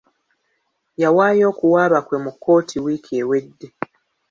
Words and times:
Yawaayo 1.01 1.43
okuwaaba 1.51 1.99
kwe 2.07 2.17
mu 2.23 2.31
kkooti 2.33 2.75
wiiki 2.83 3.13
ewedde. 3.21 3.67